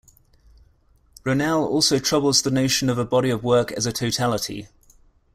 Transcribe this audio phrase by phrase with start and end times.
[1.23, 4.67] Ronell also troubles the notion of a body of work as a totality.